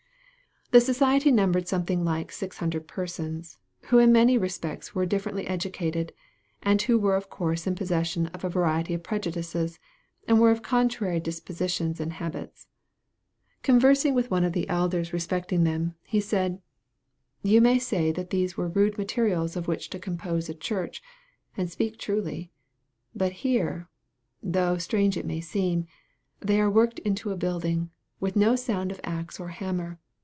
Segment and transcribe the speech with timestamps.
[0.73, 3.57] This society numbered something like six hundred persons,
[3.87, 6.13] who in many respects were differently educated,
[6.63, 9.79] and who were of course in possession of a variety of prejudices,
[10.29, 12.67] and were of contrary dispositions and habits.
[13.63, 16.61] Conversing with one of their elders respecting them, he said,
[17.43, 21.03] "You may say that these were rude materials of which to compose a church,
[21.57, 22.49] and speak truly:
[23.13, 23.89] but here
[24.41, 25.85] (though strange it may seem)
[26.39, 27.89] they are worked into a building,
[28.21, 29.99] with no sound of axe or hammer.